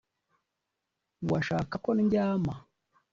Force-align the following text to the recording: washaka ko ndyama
washaka 1.31 1.75
ko 1.83 1.89
ndyama 1.99 2.53